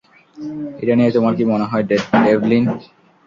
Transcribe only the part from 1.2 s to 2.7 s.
কি মনে হয়, ডেভলিন?